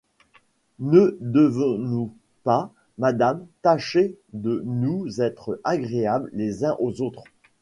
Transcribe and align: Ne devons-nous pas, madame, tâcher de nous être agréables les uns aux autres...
Ne 0.79 1.15
devons-nous 1.21 2.11
pas, 2.43 2.73
madame, 2.97 3.45
tâcher 3.61 4.17
de 4.33 4.63
nous 4.65 5.21
être 5.21 5.61
agréables 5.63 6.31
les 6.33 6.65
uns 6.65 6.75
aux 6.79 7.03
autres... 7.03 7.25